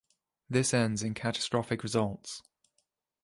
This 0.49 0.73
ends 0.73 1.03
in 1.03 1.13
catastrophic 1.13 1.83
results. 1.83 2.41